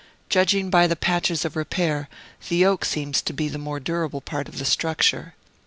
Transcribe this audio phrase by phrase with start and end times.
[0.29, 2.09] Judging by the patches of repair,
[2.49, 5.35] the oak seems to be the more durable part of the structure.